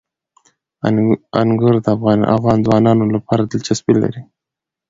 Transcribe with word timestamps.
انګور 1.41 1.75
د 1.85 1.87
افغان 2.37 2.57
ځوانانو 2.65 3.03
لپاره 3.15 3.41
دلچسپي 3.51 3.93
لري. 4.01 4.21